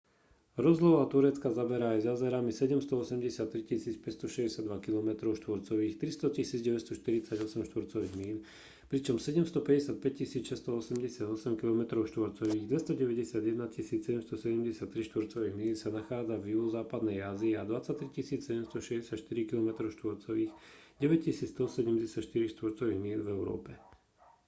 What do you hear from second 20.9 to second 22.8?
9 174